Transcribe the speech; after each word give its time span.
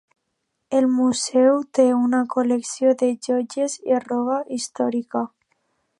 El 0.79 0.87
museu 0.93 1.59
té 1.79 1.85
una 1.97 2.23
col·lecció 2.35 2.95
de 3.03 3.11
joies 3.29 3.79
i 3.93 4.03
roba 4.09 4.43
històrica. 4.57 5.27